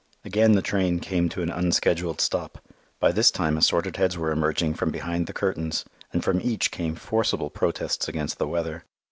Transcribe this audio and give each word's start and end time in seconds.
Again 0.25 0.53
the 0.53 0.63
train 0.63 0.99
came 0.99 1.29
to 1.29 1.43
an 1.43 1.51
unscheduled 1.51 2.21
stop. 2.21 2.57
By 2.99 3.11
this 3.11 3.29
time 3.29 3.55
assorted 3.55 3.97
heads 3.97 4.17
were 4.17 4.31
emerging 4.31 4.73
from 4.73 4.89
behind 4.89 5.27
the 5.27 5.31
curtains, 5.31 5.85
and 6.11 6.23
from 6.23 6.41
each 6.41 6.71
came 6.71 6.95
forcible 6.95 7.51
protests 7.51 8.07
against 8.07 8.39
the 8.39 8.47
weather. 8.47 8.83